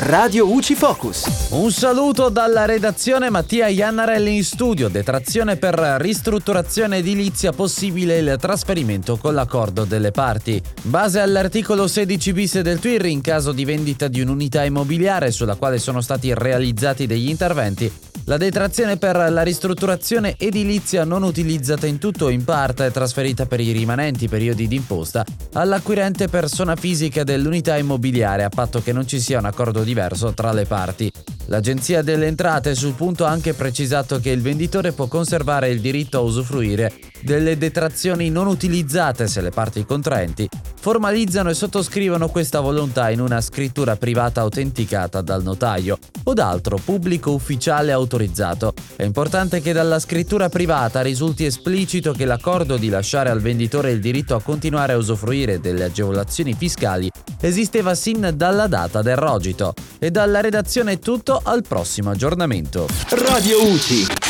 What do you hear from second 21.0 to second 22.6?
non utilizzata in tutto o in